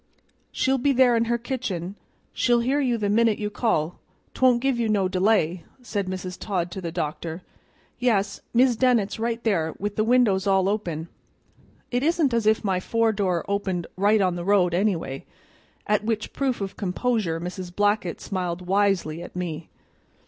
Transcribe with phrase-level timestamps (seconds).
[0.51, 1.93] "She'll be there in her kitchen;
[2.33, 3.99] she'll hear you the minute you call;
[4.33, 6.39] 'twont give you no delay," said Mrs.
[6.39, 7.43] Todd to the doctor.
[7.99, 11.07] "Yes, Mis' Dennett's right there, with the windows all open.
[11.91, 15.23] It isn't as if my fore door opened right on the road, anyway."
[15.85, 17.71] At which proof of composure Mrs.
[17.75, 19.69] Blackett smiled wisely at me.